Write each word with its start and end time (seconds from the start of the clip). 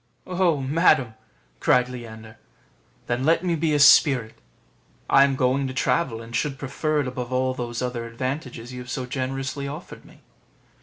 "Oh, 0.25 0.59
madam!" 0.59 1.13
cried 1.59 1.87
Leander, 1.87 2.37
"then 3.05 3.23
let 3.23 3.45
me 3.45 3.55
be 3.55 3.75
a 3.75 3.79
spirit; 3.79 4.33
I 5.07 5.23
am 5.23 5.35
going 5.35 5.67
to 5.67 5.75
travel, 5.75 6.23
and 6.23 6.35
should 6.35 6.57
prefer 6.57 7.01
it 7.01 7.07
above 7.07 7.31
all 7.31 7.53
those 7.53 7.83
other 7.83 8.07
advantages 8.07 8.73
you 8.73 8.79
have 8.79 8.89
so 8.89 9.05
generously 9.05 9.67
offered 9.67 10.03
me." 10.03 10.21